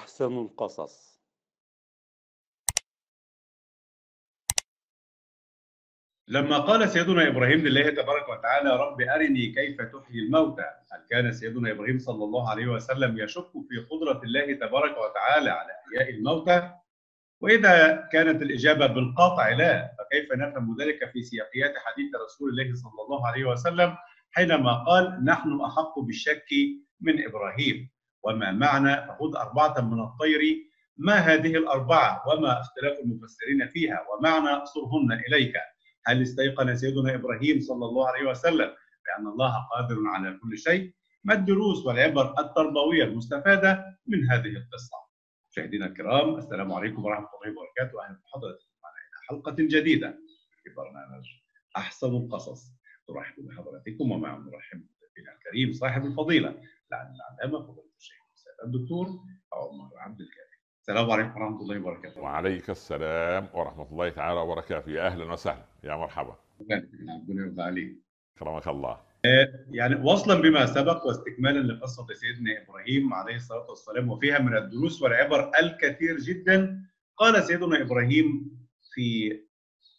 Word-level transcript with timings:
أحسن 0.00 0.38
القصص. 0.38 1.20
لما 6.28 6.58
قال 6.58 6.88
سيدنا 6.88 7.28
إبراهيم 7.28 7.60
لله 7.60 7.90
تبارك 7.90 8.28
وتعالى 8.28 8.76
رب 8.76 9.00
أرني 9.00 9.46
كيف 9.46 9.80
تحيي 9.82 10.18
الموتى 10.22 10.62
هل 10.62 11.06
كان 11.10 11.32
سيدنا 11.32 11.70
إبراهيم 11.70 11.98
صلى 11.98 12.24
الله 12.24 12.50
عليه 12.50 12.66
وسلم 12.66 13.18
يشك 13.18 13.50
في 13.68 13.76
قدرة 13.90 14.20
الله 14.24 14.54
تبارك 14.54 14.96
وتعالى 14.98 15.50
على 15.50 15.72
إحياء 15.72 16.10
الموتى؟ 16.10 16.74
وإذا 17.40 18.08
كانت 18.12 18.42
الإجابة 18.42 18.86
بالقطع 18.86 19.48
لا 19.48 19.96
فكيف 19.98 20.32
نفهم 20.32 20.76
ذلك 20.80 21.10
في 21.12 21.22
سياقيات 21.22 21.74
حديث 21.78 22.14
رسول 22.24 22.50
الله 22.50 22.74
صلى 22.74 23.02
الله 23.04 23.26
عليه 23.26 23.44
وسلم 23.44 23.96
حينما 24.30 24.84
قال 24.84 25.24
نحن 25.24 25.60
أحق 25.60 25.98
بالشك 25.98 26.48
من 27.00 27.24
إبراهيم؟ 27.26 27.90
وما 28.22 28.52
معنى 28.52 28.96
فخذ 29.06 29.36
أربعة 29.36 29.80
من 29.80 30.00
الطير؟ 30.00 30.40
ما 30.96 31.14
هذه 31.14 31.56
الأربعة؟ 31.56 32.22
وما 32.28 32.60
اختلاف 32.60 32.98
المفسرين 32.98 33.68
فيها؟ 33.68 34.06
ومعنى 34.08 34.66
صرهن 34.66 35.12
إليك. 35.28 35.54
هل 36.06 36.22
استيقن 36.22 36.76
سيدنا 36.76 37.14
إبراهيم 37.14 37.60
صلى 37.60 37.84
الله 37.86 38.08
عليه 38.08 38.30
وسلم 38.30 38.70
بأن 39.06 39.26
الله 39.26 39.54
قادر 39.74 39.96
على 40.06 40.38
كل 40.42 40.58
شيء؟ 40.58 40.92
ما 41.24 41.34
الدروس 41.34 41.86
والعبر 41.86 42.34
التربوية 42.40 43.04
المستفادة 43.04 43.98
من 44.06 44.30
هذه 44.30 44.56
القصة؟ 44.56 44.96
مشاهدينا 45.50 45.86
الكرام 45.86 46.36
السلام 46.36 46.72
عليكم 46.72 47.04
ورحمة 47.04 47.28
الله 47.34 47.56
وبركاته. 47.60 48.04
أهلا 48.04 48.20
بحضراتكم 48.24 48.68
معنا 48.82 48.96
إلى 48.96 49.26
حلقة 49.28 49.56
جديدة 49.58 50.18
في 50.62 50.70
برنامج 50.76 51.24
أحسن 51.76 52.16
القصص. 52.16 52.80
نرحب 53.10 53.46
بحضراتكم 53.46 54.10
ومع 54.10 54.36
نرحب 54.36 54.86
بنا 55.16 55.32
الكريم 55.32 55.72
صاحب 55.72 56.04
الفضيلة 56.06 56.48
لعن 56.92 57.14
العلامة 57.14 57.58
فضيلة 57.66 57.82
الشيخ 57.86 57.89
الدكتور 58.64 59.06
عمر 59.52 59.90
عبد 59.96 60.20
الكريم 60.20 60.50
السلام 60.80 61.10
عليكم 61.10 61.40
ورحمة 61.40 61.60
الله 61.60 61.78
وبركاته. 61.80 62.20
وعليك 62.20 62.70
السلام 62.70 63.48
ورحمة 63.54 63.88
الله 63.92 64.08
تعالى 64.08 64.40
وبركاته. 64.40 64.90
يا 64.90 65.06
أهلا 65.06 65.32
وسهلا. 65.32 65.64
يا 65.84 65.96
مرحبا. 65.96 66.36
ربنا 66.60 67.42
يرضى 67.42 67.62
عليك. 67.62 67.96
كرمك 68.38 68.68
الله. 68.68 69.00
يعني 69.70 69.94
وصلا 69.94 70.42
بما 70.42 70.66
سبق 70.66 71.06
واستكمالا 71.06 71.72
لقصة 71.72 72.06
سيدنا 72.06 72.62
إبراهيم 72.62 73.14
عليه 73.14 73.36
الصلاة 73.36 73.66
والسلام 73.68 74.10
وفيها 74.10 74.38
من 74.38 74.56
الدروس 74.56 75.02
والعبر 75.02 75.50
الكثير 75.60 76.16
جدا 76.16 76.84
قال 77.16 77.44
سيدنا 77.44 77.82
إبراهيم 77.82 78.50
في 78.94 79.40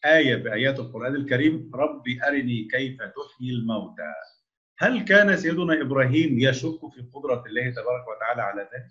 آية 0.06 0.36
بآيات 0.36 0.80
القرآن 0.80 1.16
الكريم 1.16 1.72
ربي 1.76 2.20
أرني 2.28 2.68
كيف 2.72 2.98
تحيي 2.98 3.52
الموتى. 3.52 4.14
هل 4.82 5.06
كان 5.06 5.38
سيدنا 5.38 5.82
إبراهيم 5.82 6.40
يشك 6.40 6.80
في 6.94 7.06
قدرة 7.14 7.44
الله 7.46 7.70
تبارك 7.70 8.08
وتعالى 8.08 8.42
على 8.42 8.62
ذلك؟ 8.62 8.88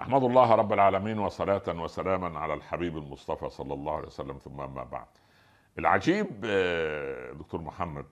أحمد 0.00 0.22
الله 0.22 0.54
رب 0.54 0.72
العالمين 0.72 1.18
وصلاة 1.18 1.62
وسلاما 1.68 2.38
على 2.38 2.54
الحبيب 2.54 2.96
المصطفى 2.96 3.50
صلى 3.50 3.74
الله 3.74 3.96
عليه 3.96 4.06
وسلم 4.06 4.38
ثم 4.38 4.56
ما 4.56 4.84
بعد. 4.84 5.06
العجيب 5.78 6.26
دكتور 7.38 7.60
محمد 7.60 8.06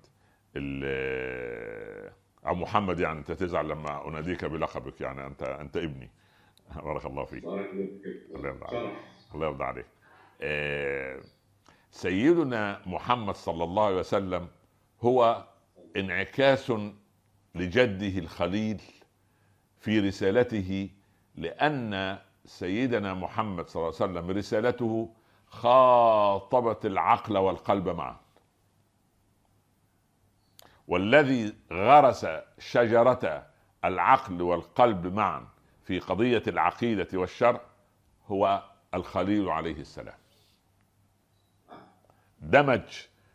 أو 2.46 2.54
محمد 2.54 3.00
يعني 3.00 3.18
أنت 3.18 3.32
تزعل 3.32 3.68
لما 3.68 4.08
أناديك 4.08 4.44
بلقبك 4.44 5.00
يعني 5.00 5.26
أنت 5.26 5.42
أنت 5.42 5.76
ابني. 5.76 6.10
بارك 6.76 7.06
الله 7.06 7.24
فيك. 7.24 7.44
الله 7.44 8.48
يرضى 8.48 8.76
عليك. 8.76 8.96
الله 9.34 9.46
يرضى 9.46 9.64
عليك. 9.64 9.86
سيدنا 11.90 12.80
محمد 12.86 13.34
صلى 13.34 13.64
الله 13.64 13.86
عليه 13.86 13.96
وسلم 13.96 14.48
هو 15.00 15.44
انعكاس 15.96 16.72
لجده 17.54 18.18
الخليل 18.18 18.82
في 19.80 20.00
رسالته 20.00 20.90
لأن 21.34 22.18
سيدنا 22.44 23.14
محمد 23.14 23.68
صلى 23.68 23.80
الله 23.82 23.94
عليه 24.00 24.12
وسلم 24.12 24.30
رسالته 24.30 25.14
خاطبت 25.46 26.86
العقل 26.86 27.36
والقلب 27.38 27.88
معا. 27.88 28.16
والذي 30.88 31.54
غرس 31.72 32.26
شجرة 32.58 33.46
العقل 33.84 34.42
والقلب 34.42 35.06
معا 35.14 35.48
في 35.84 35.98
قضية 35.98 36.42
العقيدة 36.46 37.08
والشرع 37.18 37.60
هو 38.26 38.62
الخليل 38.94 39.48
عليه 39.48 39.80
السلام. 39.80 40.18
دمج 42.40 42.82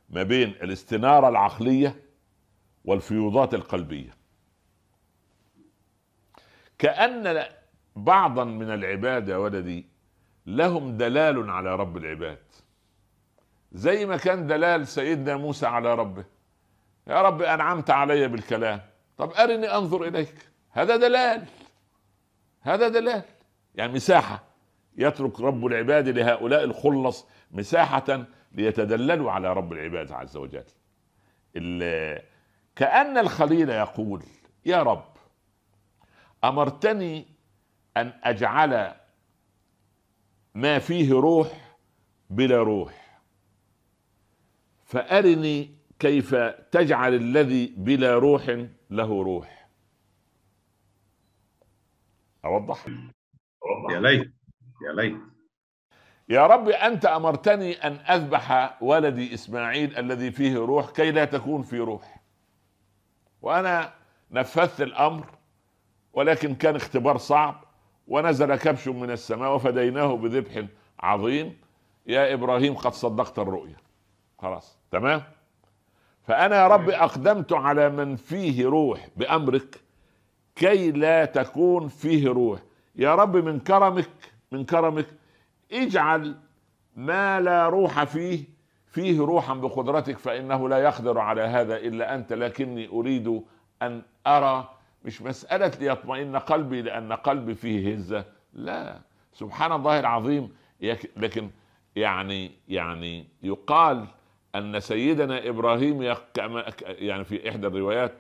ما 0.10 0.24
بين 0.24 0.50
الاستنارة 0.50 1.30
العقلية 1.30 2.02
والفيوضات 2.86 3.54
القلبية. 3.54 4.14
كأن 6.78 7.46
بعضا 7.96 8.44
من 8.44 8.70
العباد 8.70 9.30
يا 9.30 9.38
ولدي 9.38 9.88
لهم 10.46 10.98
دلال 10.98 11.50
على 11.50 11.76
رب 11.76 11.98
العباد. 11.98 12.40
زي 13.72 14.06
ما 14.06 14.18
كان 14.18 14.48
دلال 14.48 14.88
سيدنا 14.88 15.38
موسى 15.38 15.66
على 15.66 15.96
ربه. 15.96 16.26
يا 17.08 17.22
رب 17.22 17.42
أنعمت 17.42 17.90
علي 17.90 18.28
بالكلام. 18.28 18.82
طب 19.18 19.32
أرني 19.32 19.68
أنظر 19.76 20.08
إليك. 20.08 20.36
هذا 20.72 20.96
دلال. 20.96 21.46
هذا 22.62 22.88
دلال. 22.88 23.24
يعني 23.76 23.94
مساحة. 23.94 24.44
يترك 24.98 25.40
رب 25.40 25.66
العباد 25.66 26.10
لهؤلاء 26.10 26.64
الخلص 26.64 27.28
مساحة 27.52 28.26
ليتدللوا 28.52 29.32
على 29.32 29.54
رب 29.54 29.74
العباد 29.74 30.12
عز 30.12 30.38
وجل. 30.38 30.64
كأن 32.76 33.18
الخليل 33.18 33.70
يقول 33.70 34.24
يا 34.66 34.84
رب 34.84 35.14
أمرتني 36.44 37.26
أن 37.98 38.14
أجعل 38.24 38.96
ما 40.56 40.80
فيه 40.80 41.14
روح 41.14 41.78
بلا 42.30 42.58
روح. 42.58 43.20
فأرني 44.86 45.76
كيف 46.00 46.36
تجعل 46.72 47.14
الذي 47.14 47.74
بلا 47.78 48.16
روح 48.16 48.66
له 48.90 49.24
روح. 49.24 49.70
أوضح؟ 52.46 52.88
يا 53.90 54.00
ليت 54.00 54.34
يا 54.88 54.94
ليت. 54.94 55.18
يا 56.30 56.48
رب 56.48 56.70
أنت 56.70 57.06
أمرتني 57.06 57.74
أن 57.74 57.94
أذبح 57.94 58.78
ولدي 58.84 59.34
إسماعيل 59.34 59.98
الذي 59.98 60.32
فيه 60.32 60.58
روح 60.58 60.92
كي 60.92 61.12
لا 61.12 61.26
تكون 61.26 61.64
في 61.64 61.80
روح. 61.80 62.13
وأنا 63.44 63.94
نفذت 64.32 64.82
الأمر 64.82 65.26
ولكن 66.14 66.56
كان 66.56 66.76
اختبار 66.76 67.18
صعب 67.18 67.64
ونزل 68.08 68.56
كبش 68.56 68.88
من 68.88 69.12
السماء 69.12 69.56
وفديناه 69.56 70.16
بذبح 70.16 70.66
عظيم. 71.00 71.58
يا 72.08 72.34
إبراهيم 72.34 72.74
قد 72.76 72.94
صدقت 72.94 73.40
الرؤيا. 73.40 73.76
خلاص 74.40 74.78
تمام؟ 74.92 75.24
فأنا 76.28 76.56
يا 76.56 76.68
رب 76.68 76.90
أقدمت 76.90 77.54
على 77.54 77.90
من 77.90 78.16
فيه 78.16 78.66
روح 78.66 79.08
بأمرك 79.18 79.82
كي 80.56 80.92
لا 80.92 81.26
تكون 81.26 81.88
فيه 81.88 82.30
روح. 82.30 82.60
يا 82.96 83.16
رب 83.16 83.38
من 83.38 83.60
كرمك 83.60 84.10
من 84.52 84.66
كرمك 84.66 85.08
اجعل 85.72 86.36
ما 86.96 87.42
لا 87.42 87.70
روح 87.70 88.04
فيه 88.04 88.53
فيه 88.94 89.20
روحا 89.20 89.54
بقدرتك 89.54 90.18
فإنه 90.18 90.70
لا 90.70 90.78
يقدر 90.78 91.20
على 91.20 91.42
هذا 91.42 91.78
إلا 91.78 92.16
أنت. 92.16 92.34
لكني 92.34 92.88
أريد 92.88 93.42
أن 93.82 94.02
أرى 94.28 94.70
مش 95.06 95.22
مسألة 95.22 95.72
ليطمئن 95.80 96.36
قلبي 96.36 96.82
لأن 96.82 97.14
قلبي 97.14 97.56
فيه 97.56 97.94
هزة. 97.94 98.26
لا 98.54 99.00
سبحان 99.34 99.72
الله 99.72 100.00
العظيم. 100.00 100.50
لكن 101.18 101.50
يعني 101.96 102.52
يعني 102.68 103.26
يقال 103.44 104.06
أن 104.56 104.80
سيدنا 104.80 105.50
إبراهيم 105.50 106.16
يعني 106.88 107.24
في 107.24 107.50
إحدى 107.50 107.68
الروايات 107.68 108.12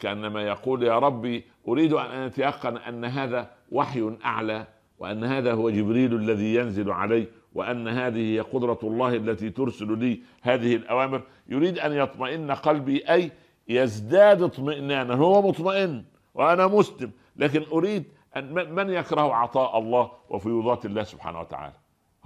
كأنما 0.00 0.42
يقول 0.42 0.82
يا 0.82 0.98
ربي 0.98 1.44
أريد 1.68 1.92
أن 1.92 2.10
أتيقن 2.10 2.76
أن 2.76 3.04
هذا 3.04 3.50
وحي 3.72 4.16
أعلى 4.24 4.66
وأن 4.98 5.24
هذا 5.24 5.52
هو 5.52 5.70
جبريل 5.70 6.14
الذي 6.14 6.54
ينزل 6.54 6.90
علي 6.90 7.26
وأن 7.54 7.88
هذه 7.88 8.34
هي 8.34 8.40
قدرة 8.40 8.78
الله 8.82 9.14
التي 9.16 9.50
ترسل 9.50 9.98
لي 9.98 10.20
هذه 10.42 10.76
الأوامر. 10.76 11.22
يريد 11.48 11.78
أن 11.78 11.92
يطمئن 11.92 12.50
قلبي 12.50 13.10
أي 13.10 13.32
يزداد 13.68 14.42
اطمئنانا. 14.42 15.14
هو 15.14 15.48
مطمئن 15.48 16.04
وأنا 16.34 16.66
مسلم 16.66 17.10
لكن 17.36 17.64
أريد 17.72 18.04
أن 18.36 18.74
من 18.74 18.90
يكره 18.90 19.34
عطاء 19.34 19.78
الله 19.78 20.10
وفيوضات 20.28 20.86
الله 20.86 21.02
سبحانه 21.02 21.40
وتعالى؟ 21.40 21.74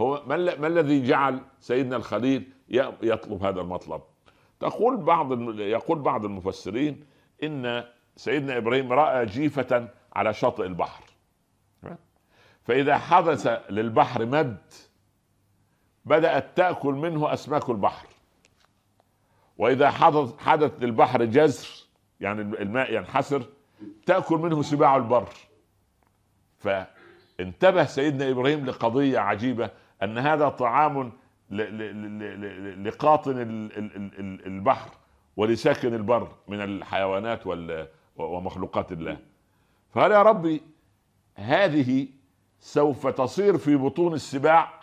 هو 0.00 0.22
ما 0.26 0.66
الذي 0.66 1.06
جعل 1.06 1.40
سيدنا 1.60 1.96
الخليل 1.96 2.52
يطلب 3.02 3.42
هذا 3.44 3.60
المطلب؟ 3.60 4.00
تقول 4.60 4.96
بعض 4.96 5.58
يقول 5.58 5.98
بعض 5.98 6.24
المفسرين 6.24 7.04
إن 7.42 7.84
سيدنا 8.16 8.56
إبراهيم 8.56 8.92
رأى 8.92 9.26
جيفة 9.26 9.88
على 10.12 10.34
شاطئ 10.34 10.66
البحر. 10.66 11.04
فإذا 12.64 12.98
حدث 12.98 13.46
للبحر 13.70 14.26
مد 14.26 14.56
بدأت 16.04 16.56
تأكل 16.56 16.92
منه 16.94 17.32
أسماك 17.32 17.70
البحر. 17.70 18.06
وإذا 19.58 19.90
حدث 19.90 20.38
حدث 20.38 20.72
للبحر 20.80 21.24
جزر 21.24 21.68
يعني 22.20 22.40
الماء 22.40 22.94
ينحسر 22.94 23.42
تأكل 24.06 24.36
منه 24.36 24.62
سباع 24.62 24.96
البر. 24.96 25.28
انتبه 27.40 27.84
سيدنا 27.84 28.30
إبراهيم 28.30 28.66
لقضية 28.66 29.18
عجيبة 29.18 29.70
أن 30.02 30.18
هذا 30.18 30.48
طعام 30.48 31.12
لقاطن 31.50 33.30
ال- 33.30 33.78
ال- 33.78 33.96
ال- 34.20 34.46
البحر 34.46 34.90
ولساكن 35.36 35.94
البر 35.94 36.28
من 36.48 36.60
الحيوانات 36.60 37.40
ومخلوقات 38.16 38.92
الله. 38.92 39.18
فقال 39.90 40.12
يا 40.12 40.22
ربي 40.22 40.62
هذه 41.34 42.08
سوف 42.60 43.06
تصير 43.06 43.58
في 43.58 43.76
بطون 43.76 44.14
السباع 44.14 44.81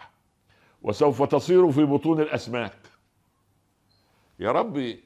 وسوف 0.81 1.23
تصير 1.23 1.71
في 1.71 1.83
بطون 1.83 2.21
الأسماك. 2.21 2.77
يا 4.39 4.51
ربي 4.51 5.03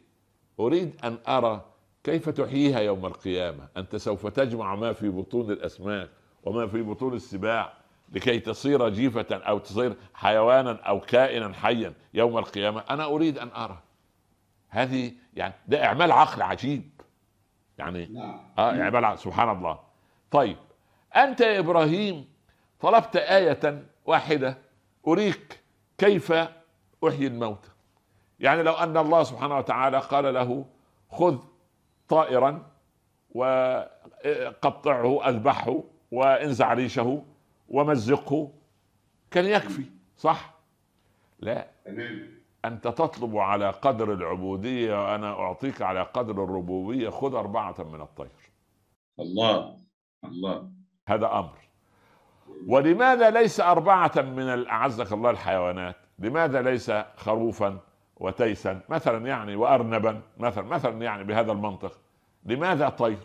أريد 0.60 1.00
أن 1.04 1.18
أرى 1.28 1.66
كيف 2.04 2.30
تحييها 2.30 2.80
يوم 2.80 3.06
القيامة. 3.06 3.68
أنت 3.78 3.96
سوف 3.96 4.28
تجمع 4.28 4.76
ما 4.76 4.94
في 4.94 5.10
بطون 5.10 5.52
الأسماك 5.52 6.10
وما 6.44 6.68
في 6.68 6.82
بطون 6.82 7.14
السباع 7.14 7.74
لكي 8.12 8.40
تصير 8.40 8.90
جيفة 8.90 9.26
أو 9.32 9.58
تصير 9.58 9.96
حيوانا 10.14 10.72
أو 10.72 11.00
كائنا 11.00 11.54
حيا 11.54 11.94
يوم 12.14 12.38
القيامة. 12.38 12.84
أنا 12.90 13.06
أريد 13.06 13.38
أن 13.38 13.50
أرى. 13.56 13.84
هذه 14.70 15.12
يعني 15.34 15.54
ده 15.68 15.86
إعمال 15.86 16.12
عقل 16.12 16.42
عجيب. 16.42 17.02
يعني 17.78 18.06
نعم. 18.06 18.40
آه 18.58 18.82
إعمال 18.82 19.06
عقل 19.06 19.20
سبحان 19.20 19.50
الله. 19.58 19.80
طيب 20.32 20.58
أنت 21.16 21.42
يا 21.42 21.60
إبراهيم 21.60 22.26
طلبت 22.80 23.16
آية 23.16 23.84
واحدة 24.06 24.58
أريك 25.08 25.63
كيف 25.98 26.32
أحيي 27.08 27.28
الموتى 27.28 27.70
يعني 28.40 28.64
لو 28.64 28.74
أن 28.74 28.98
الله 28.98 29.24
سبحانه 29.24 29.58
وتعالى 29.58 30.00
قال 30.00 30.34
له 30.34 30.66
خذ 31.12 31.38
طائرا 32.10 32.72
وقطعه 33.36 35.30
أذبحه 35.30 35.84
وانزع 36.12 36.74
ريشه 36.74 37.24
ومزقه. 37.70 38.52
كان 39.32 39.46
يكفي 39.46 39.86
صح؟ 40.18 40.54
لا. 41.40 41.68
أنت 42.66 42.88
تطلب 42.88 43.38
على 43.38 43.70
قدر 43.70 44.14
العبودية 44.14 45.04
وأنا 45.04 45.32
أعطيك 45.32 45.82
على 45.82 46.02
قدر 46.02 46.44
الربوبية 46.44 47.10
خذ 47.10 47.36
أربعة 47.36 47.76
من 47.84 48.02
الطير. 48.02 48.52
الله 49.20 49.78
الله. 50.26 50.72
هذا 51.08 51.40
أمر. 51.40 51.58
ولماذا 52.68 53.30
ليس 53.30 53.60
أربعة 53.60 54.12
من 54.16 54.68
أعزك 54.68 55.14
الله 55.14 55.30
الحيوانات؟ 55.30 55.96
لماذا 56.20 56.62
ليس 56.62 56.92
خروفا 57.16 57.80
وتيسا؟ 58.16 58.82
مثلا 58.90 59.28
يعني 59.28 59.56
وارنبا 59.56 60.22
مثلا 60.38 60.64
مثلا 60.64 61.02
يعني 61.02 61.24
بهذا 61.24 61.52
المنطق. 61.52 62.00
لماذا 62.46 62.90
طير؟ 62.90 63.18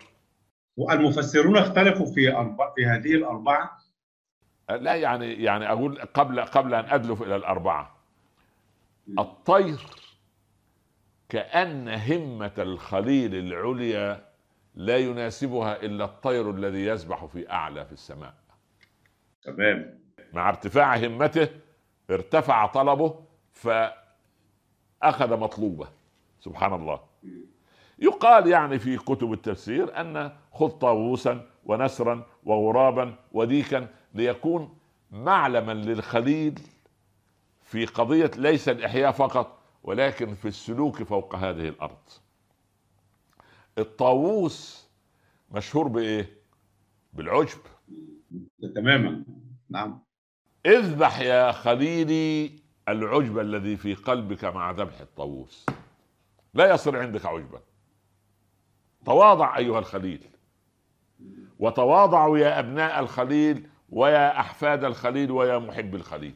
والمفسرون 0.77 1.57
اختلفوا 1.57 2.07
في 2.07 2.37
أربع 2.37 2.73
في 2.75 2.87
هذه 2.87 3.15
الأربعة. 3.15 3.79
لا 4.71 4.95
يعني 4.95 5.33
يعني 5.33 5.69
أقول 5.69 6.01
قبل 6.15 6.41
قبل 6.41 6.75
أن 6.75 6.85
أدلف 6.85 7.23
إلى 7.23 7.37
الأربعة. 7.37 7.97
الطير 9.19 9.79
كأن 11.29 11.89
همة 11.89 12.53
الخليل 12.59 13.35
العليا 13.35 14.29
لا 14.75 14.97
يناسبها 14.97 15.83
إلا 15.83 16.05
الطير 16.05 16.51
الذي 16.51 16.87
يسبح 16.87 17.25
في 17.25 17.51
أعلى 17.51 17.85
في 17.85 17.93
السماء. 17.93 18.35
تمام 19.43 19.99
مع 20.33 20.49
ارتفاع 20.49 20.97
همته 20.97 21.49
ارتفع 22.11 22.67
طلبه 22.67 23.21
فأخذ 23.53 25.37
مطلوبه 25.41 25.89
سبحان 26.41 26.73
الله 26.75 27.01
يقال 27.99 28.47
يعني 28.47 28.79
في 28.79 28.97
كتب 28.97 29.33
التفسير 29.33 30.01
أن 30.01 30.33
خذ 30.53 30.69
طاووسا 30.69 31.47
ونسرا 31.65 32.27
وغرابا 32.45 33.15
وديكا 33.33 33.89
ليكون 34.15 34.79
معلما 35.11 35.73
للخليل 35.73 36.61
في 37.63 37.87
قضية 37.87 38.31
ليس 38.37 38.69
الإحياء 38.69 39.13
فقط 39.13 39.59
ولكن 39.83 40.35
في 40.35 40.49
السلوك 40.49 41.03
فوق 41.03 41.35
هذه 41.35 41.69
الأرض. 41.69 41.99
الطاووس 43.79 44.89
مشهور 45.51 45.89
بإيه؟ 45.89 46.31
بالعجب. 47.13 47.59
تماما 48.75 49.25
نعم 49.71 50.01
اذبح 50.67 51.21
يا 51.21 51.53
خليلي 51.53 52.51
العجب 52.89 53.39
الذي 53.39 53.77
في 53.77 53.95
قلبك 53.95 54.45
مع 54.45 54.71
ذبح 54.71 55.01
الطاووس. 55.01 55.67
لا 56.55 56.75
يصير 56.75 56.99
عندك 56.99 57.27
عجبا. 57.27 57.61
تواضع 59.05 59.57
أيها 59.57 59.79
الخليل. 59.79 60.27
وتواضعوا 61.59 62.39
يا 62.39 62.59
أبناء 62.59 63.01
الخليل 63.01 63.69
ويا 63.91 64.41
أحفاد 64.41 64.85
الخليل 64.85 65.31
ويا 65.31 65.59
محب 65.59 65.95
الخليل 65.95 66.35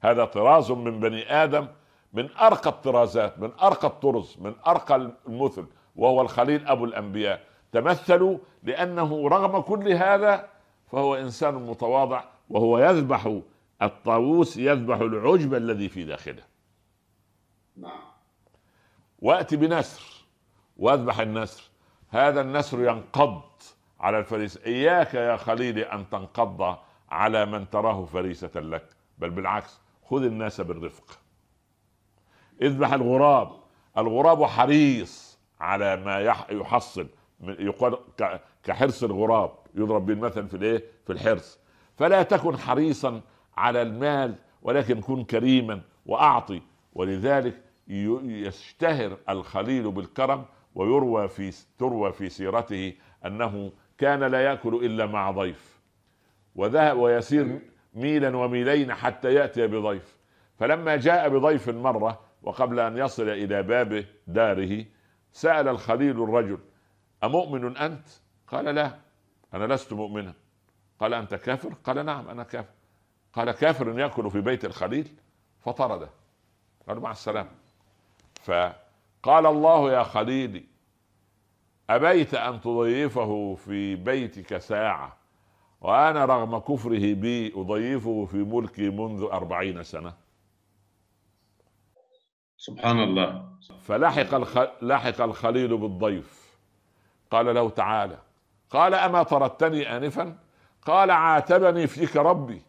هذا 0.00 0.24
طراز 0.24 0.70
من 0.70 1.00
بني 1.00 1.32
آدم 1.32 1.68
من 2.12 2.30
أرقى 2.36 2.70
الطرازات 2.70 3.38
من 3.38 3.52
أرقى 3.62 3.88
الطرز 3.88 4.36
من 4.40 4.54
أرقى 4.66 5.12
المثل 5.28 5.66
وهو 5.96 6.20
الخليل 6.20 6.66
أبو 6.66 6.84
الأنبياء 6.84 7.45
تمثلوا 7.72 8.38
لأنه 8.62 9.28
رغم 9.28 9.60
كل 9.60 9.92
هذا 9.92 10.48
فهو 10.92 11.14
إنسان 11.14 11.54
متواضع 11.54 12.24
وهو 12.50 12.78
يذبح 12.78 13.38
الطاووس 13.82 14.56
يذبح 14.56 14.96
العجب 14.96 15.54
الذي 15.54 15.88
في 15.88 16.04
داخله. 16.04 16.42
نعم. 17.76 18.00
وأتي 19.18 19.56
بنسر 19.56 20.02
وأذبح 20.76 21.20
النسر. 21.20 21.62
هذا 22.10 22.40
النسر 22.40 22.80
ينقض 22.80 23.42
على 24.00 24.18
الفريسة 24.18 24.60
إياك 24.66 25.14
يا 25.14 25.36
خليلي 25.36 25.82
أن 25.82 26.10
تنقض 26.10 26.76
على 27.10 27.46
من 27.46 27.70
تراه 27.70 28.04
فريسة 28.04 28.50
لك 28.60 28.88
بل 29.18 29.30
بالعكس 29.30 29.80
خذ 30.10 30.22
الناس 30.22 30.60
بالرفق. 30.60 31.18
اذبح 32.62 32.92
الغراب. 32.92 33.52
الغراب 33.98 34.44
حريص 34.44 35.38
على 35.60 35.96
ما 35.96 36.20
يح- 36.20 36.50
يحصل. 36.50 37.06
يقال 37.40 37.98
كحرص 38.62 39.04
الغراب 39.04 39.50
يضرب 39.74 40.06
بالمثل 40.06 40.48
في 40.48 40.54
الايه؟ 40.56 40.84
في 41.06 41.12
الحرص. 41.12 41.58
فلا 41.96 42.22
تكن 42.22 42.56
حريصا 42.56 43.20
على 43.56 43.82
المال 43.82 44.34
ولكن 44.62 45.00
كن 45.00 45.24
كريما 45.24 45.80
وأعطي. 46.06 46.62
ولذلك 46.94 47.62
يشتهر 47.88 49.16
الخليل 49.28 49.90
بالكرم 49.90 50.44
ويروى 50.74 51.28
في 51.28 51.52
تروى 51.78 52.12
في 52.12 52.28
سيرته 52.28 52.94
أنه 53.26 53.72
كان 53.98 54.24
لا 54.24 54.40
يأكل 54.44 54.74
إلا 54.74 55.06
مع 55.06 55.30
ضيف. 55.30 55.80
وذهب 56.54 56.98
ويسير 56.98 57.60
ميلا 57.94 58.36
وميلين 58.36 58.94
حتى 58.94 59.34
يأتي 59.34 59.66
بضيف. 59.66 60.16
فلما 60.58 60.96
جاء 60.96 61.28
بضيف 61.28 61.68
مرة 61.68 62.20
وقبل 62.42 62.80
أن 62.80 62.98
يصل 62.98 63.28
إلى 63.28 63.62
باب 63.62 64.04
داره 64.26 64.84
سأل 65.32 65.68
الخليل 65.68 66.22
الرجل 66.22 66.58
أمؤمن 67.24 67.76
أنت؟ 67.76 68.08
قال 68.48 68.64
لا 68.64 68.98
أنا 69.54 69.74
لست 69.74 69.92
مؤمنا. 69.92 70.34
قال 71.00 71.14
أنت 71.14 71.34
كافر؟ 71.34 71.74
قال 71.84 72.06
نعم 72.06 72.28
أنا 72.28 72.42
كافر. 72.42 72.74
قال 73.32 73.50
كافر 73.50 73.98
يأكل 73.98 74.30
في 74.30 74.40
بيت 74.40 74.64
الخليل 74.64 75.08
فطرده. 75.60 76.10
قال 76.88 77.00
مع 77.00 77.10
السلامة. 77.10 77.50
فقال 78.42 79.46
الله 79.46 79.92
يا 79.92 80.02
خليلي 80.02 80.64
أبيت 81.90 82.34
أن 82.34 82.60
تضيفه 82.60 83.54
في 83.54 83.96
بيتك 83.96 84.58
ساعة 84.58 85.16
وأنا 85.80 86.24
رغم 86.24 86.58
كفره 86.58 87.14
بي 87.14 87.52
أضيفه 87.56 88.24
في 88.24 88.36
ملكي 88.36 88.90
منذ 88.90 89.22
أربعين 89.22 89.82
سنة. 89.82 90.14
سبحان 92.56 93.02
الله. 93.02 93.48
فلحق 93.80 94.34
الخ... 94.34 94.58
لحق 94.82 95.20
الخليل 95.20 95.76
بالضيف. 95.76 96.45
قال 97.30 97.54
له 97.54 97.70
تعالى 97.70 98.18
قال 98.70 98.94
أما 98.94 99.22
طردتني 99.22 99.96
آنفا؟ 99.96 100.38
قال 100.82 101.10
عاتبني 101.10 101.86
فيك 101.86 102.16
ربي. 102.16 102.62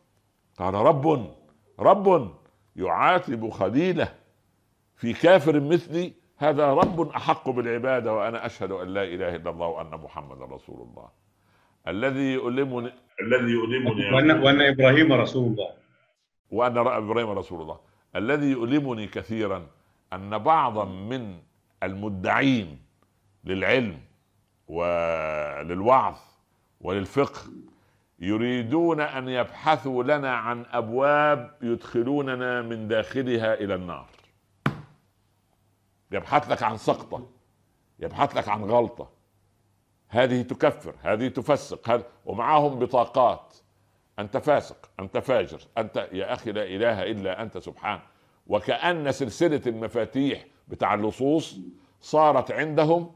قال 0.58 0.74
رب 0.74 1.34
رب 1.80 2.36
يعاتب 2.76 3.50
خليله. 3.50 4.14
في 4.96 5.14
كافر 5.14 5.60
مثلي 5.60 6.14
هذا 6.38 6.74
رب 6.74 7.10
أحق 7.10 7.50
بالعبادة 7.50 8.14
وأنا 8.14 8.46
أشهد 8.46 8.72
أن 8.72 8.88
لا 8.88 9.04
إله 9.04 9.36
إلا 9.36 9.50
الله 9.50 9.68
وأن 9.68 9.92
محمدا 9.92 10.46
رسول 10.46 10.88
الله. 10.90 11.10
الذي 11.88 12.34
يؤلمني 12.34 12.92
الذي 13.22 13.52
يؤلمني 13.52 14.14
وأن, 14.14 14.44
وأن 14.44 14.62
إبراهيم 14.62 15.14
رسول 15.14 15.52
الله. 15.52 15.70
وأن 16.52 16.78
إبراهيم 16.78 17.30
رسول 17.30 17.62
الله. 17.62 17.80
الذي 18.16 18.46
يؤلمني 18.46 19.08
كثيرا 19.08 19.68
أن 20.14 20.38
بعضا 20.38 20.86
من 20.86 21.38
المدعين 21.84 22.80
للعلم 23.44 24.07
وللوعظ 24.68 26.16
وللفقه 26.82 27.42
يريدون 28.20 29.02
أن 29.02 29.30
يبحثوا 29.30 30.04
لنا 30.04 30.36
عن 30.36 30.66
أبواب 30.72 31.58
يدخلوننا 31.62 32.62
من 32.62 32.88
داخلها 32.88 33.54
إلى 33.54 33.76
النار. 33.76 34.10
يبحث 36.12 36.52
لك 36.52 36.64
عن 36.64 36.78
سقطة 36.78 37.30
يبحث 38.00 38.38
لك 38.38 38.50
عن 38.50 38.64
غلطة. 38.64 39.10
هذه 40.10 40.42
تكفر 40.42 40.96
هذه 41.02 41.28
تفسق 41.28 41.90
هذا 41.90 42.04
ومعهم 42.26 42.80
بطاقات. 42.80 43.56
أنت 44.20 44.38
فاسق 44.38 44.90
أنت 45.00 45.18
فاجر 45.18 45.60
أنت 45.78 46.10
يا 46.12 46.34
أخي 46.34 46.52
لا 46.52 46.64
إله 46.64 47.04
إلا 47.04 47.42
أنت 47.42 47.58
سبحان. 47.58 48.00
وكأن 48.48 49.12
سلسلة 49.12 49.62
المفاتيح 49.68 50.46
بتاع 50.68 50.94
اللصوص 50.94 51.58
صارت 52.02 52.52
عندهم 52.52 53.12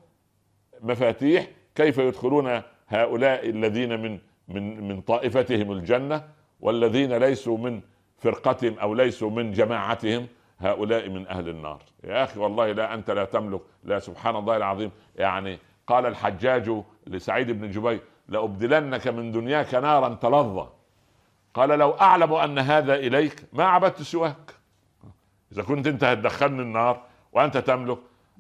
مفاتيح 0.82 1.48
كيف 1.76 1.98
يدخلون 1.98 2.62
هؤلاء 2.88 3.50
الذين 3.50 4.02
من 4.02 4.20
من 4.48 4.88
من 4.88 5.02
طائفتهم 5.02 5.72
الجنة 5.72 6.24
والذين 6.60 7.18
ليسوا 7.18 7.58
من 7.58 7.82
فرقتهم 8.18 8.80
أو 8.80 8.94
ليسوا 8.94 9.30
من 9.30 9.52
جماعتهم 9.52 10.28
هؤلاء 10.60 11.10
من 11.10 11.28
أهل 11.28 11.50
النار. 11.50 11.82
يا 12.04 12.24
أخي 12.24 12.40
والله 12.40 12.72
لا 12.72 12.94
أنت 12.94 13.12
لا 13.12 13.26
تملك 13.26 13.62
لا 13.84 14.00
سبحان 14.00 14.36
الله 14.36 14.58
العظيم. 14.58 14.92
يعني 15.16 15.60
قال 15.88 16.06
الحجاج 16.06 16.84
لسعيد 17.08 17.52
بن 17.52 17.72
جبير 17.72 18.00
لأبدلنك 18.28 19.08
من 19.08 19.32
دنياك 19.32 19.76
نارا 19.76 20.14
تلظى. 20.14 20.68
قال 21.54 21.70
لو 21.70 21.92
أعلم 21.92 22.34
أن 22.34 22.60
هذا 22.60 22.96
إليك 22.96 23.44
ما 23.54 23.64
عبدت 23.64 24.02
سواك. 24.02 24.56
إذا 25.52 25.64
كنت 25.64 25.88
أنت 25.88 26.04
هتدخلني 26.04 26.62
النار 26.62 27.02
وأنت 27.34 27.58
تملك 27.58 27.98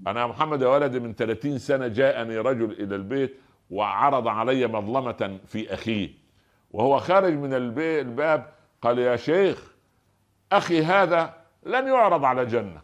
أنا 0.07 0.27
محمد 0.27 0.61
يا 0.61 0.67
ولدي 0.67 0.99
من 0.99 1.13
30 1.13 1.57
سنة 1.57 1.87
جاءني 1.87 2.37
رجل 2.37 2.71
إلى 2.71 2.95
البيت 2.95 3.37
وعرض 3.69 4.27
علي 4.27 4.67
مظلمة 4.67 5.39
في 5.45 5.73
أخيه. 5.73 6.09
وهو 6.71 6.99
خارج 6.99 7.33
من 7.33 7.53
الباب 7.53 8.53
قال 8.81 8.99
يا 8.99 9.15
شيخ 9.15 9.71
أخي 10.51 10.83
هذا 10.83 11.33
لن 11.65 11.87
يعرض 11.87 12.25
على 12.25 12.45
جنة. 12.45 12.81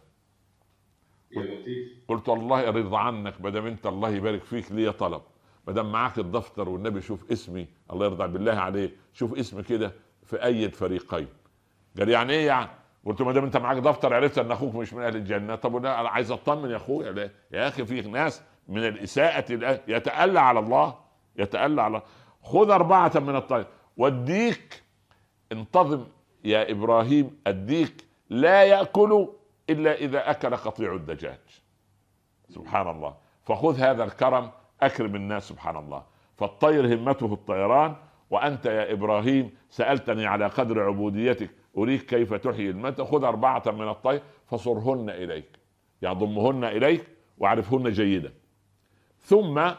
قلت 2.08 2.28
الله 2.28 2.60
يرضى 2.60 2.96
عنك 2.96 3.40
ما 3.40 3.50
دام 3.50 3.66
أنت 3.66 3.86
الله 3.86 4.08
يبارك 4.10 4.44
فيك 4.44 4.72
لي 4.72 4.92
طلب. 4.92 5.22
ما 5.66 5.72
دام 5.72 5.92
معاك 5.92 6.18
الدفتر 6.18 6.68
والنبي 6.68 7.00
شوف 7.00 7.32
اسمي 7.32 7.66
الله 7.92 8.06
يرضى 8.06 8.26
بالله 8.28 8.52
عليك 8.52 8.96
شوف 9.12 9.38
اسمي 9.38 9.62
كده 9.62 9.92
في 10.24 10.42
أي 10.42 10.64
الفريقين 10.64 11.28
قال 11.98 12.08
يعني 12.08 12.32
إيه 12.32 12.46
يعني؟ 12.46 12.70
قلت 13.06 13.22
ما 13.22 13.32
دام 13.32 13.44
انت 13.44 13.56
معاك 13.56 13.76
دفتر 13.76 14.14
عرفت 14.14 14.38
ان 14.38 14.50
أخوك 14.50 14.74
مش 14.74 14.94
من 14.94 15.02
أهل 15.02 15.16
الجنة. 15.16 15.54
طب 15.54 15.76
أنا 15.76 15.90
عايز 15.90 16.30
اطمن 16.30 16.70
يا 16.70 16.76
اخويا 16.76 17.30
يا 17.52 17.68
أخي 17.68 17.84
في 17.84 18.00
ناس 18.00 18.42
من 18.68 18.86
الاساءة 18.86 19.52
يتألى 19.88 20.40
على 20.40 20.58
الله 20.58 20.94
يتألى 21.36 21.82
على 21.82 22.02
خذ 22.42 22.70
أربعة 22.70 23.12
من 23.16 23.36
الطير 23.36 23.66
واديك 23.96 24.82
انتظم 25.52 26.04
يا 26.44 26.70
إبراهيم 26.70 27.40
أديك 27.46 28.04
لا 28.30 28.64
يأكل 28.64 29.28
إلا 29.70 29.94
إذا 29.94 30.30
أكل 30.30 30.56
قطيع 30.56 30.94
الدجاج. 30.94 31.38
سبحان 32.48 32.88
الله. 32.88 33.14
فخذ 33.44 33.78
هذا 33.80 34.04
الكرم 34.04 34.50
أكرم 34.82 35.14
الناس 35.14 35.48
سبحان 35.48 35.76
الله. 35.76 36.02
فالطير 36.36 36.94
همته 36.94 37.32
الطيران 37.32 37.96
وأنت 38.30 38.66
يا 38.66 38.92
إبراهيم 38.92 39.50
سألتني 39.70 40.26
على 40.26 40.46
قدر 40.46 40.80
عبوديتك 40.82 41.50
أريك 41.76 42.06
كيف 42.06 42.34
تحيي 42.34 42.70
الموتى 42.70 43.04
خذ 43.04 43.24
أربعة 43.24 43.62
من 43.66 43.88
الطير 43.88 44.22
فصرهن 44.46 45.10
إليك. 45.10 45.58
يعني 46.02 46.18
ضمهن 46.18 46.64
إليك 46.64 47.04
وأعرفهن 47.38 47.92
جيدا. 47.92 48.32
ثم 49.18 49.70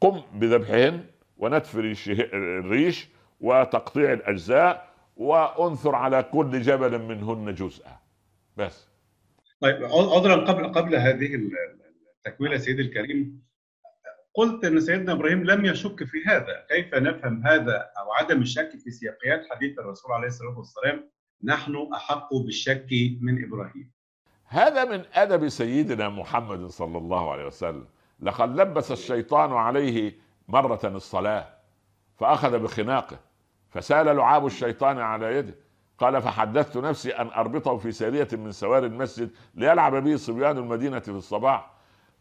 قم 0.00 0.22
بذبحهن 0.34 1.04
ونتف 1.38 1.76
الريش 1.78 3.08
وتقطيع 3.40 4.12
الأجزاء 4.12 4.94
وأنثر 5.16 5.94
على 5.94 6.22
كل 6.22 6.60
جبل 6.60 6.98
منهن 7.02 7.54
جزءا. 7.54 8.00
بس. 8.56 8.88
طيب 9.60 9.84
عذرا 9.84 10.36
قبل 10.44 10.72
قبل 10.72 10.96
هذه 10.96 11.40
التكويله 12.26 12.56
سيدي 12.56 12.82
الكريم 12.82 13.44
قلت 14.34 14.64
أن 14.64 14.80
سيدنا 14.80 15.12
إبراهيم 15.12 15.44
لم 15.44 15.64
يشك 15.64 16.04
في 16.04 16.24
هذا، 16.26 16.66
كيف 16.68 16.94
نفهم 16.94 17.46
هذا 17.46 17.90
أو 17.98 18.12
عدم 18.12 18.42
الشك 18.42 18.70
في 18.70 18.90
سياقيات 18.90 19.46
حديث 19.50 19.78
الرسول 19.78 20.12
عليه 20.12 20.26
الصلاة 20.26 20.58
والسلام؟ 20.58 21.10
نحن 21.44 21.88
أحق 21.94 22.34
بالشك 22.34 22.86
من 23.20 23.44
إبراهيم. 23.44 23.90
هذا 24.46 24.84
من 24.84 25.04
أدب 25.12 25.48
سيدنا 25.48 26.08
محمد 26.08 26.66
صلى 26.66 26.98
الله 26.98 27.32
عليه 27.32 27.46
وسلم، 27.46 27.86
لقد 28.20 28.60
لبس 28.60 28.92
الشيطان 28.92 29.52
عليه 29.52 30.16
مرة 30.48 30.80
الصلاة 30.84 31.46
فأخذ 32.16 32.58
بخناقه 32.58 33.18
فسال 33.68 34.16
لعاب 34.16 34.46
الشيطان 34.46 34.98
على 34.98 35.36
يده. 35.36 35.54
قال 35.98 36.22
فحدثت 36.22 36.76
نفسي 36.76 37.10
أن 37.10 37.26
أربطه 37.26 37.76
في 37.76 37.92
ساريه 37.92 38.28
من 38.32 38.52
سوار 38.52 38.84
المسجد 38.84 39.30
ليلعب 39.54 39.94
به 40.04 40.16
صبيان 40.16 40.58
المدينة 40.58 40.98
في 40.98 41.08
الصباح. 41.08 41.74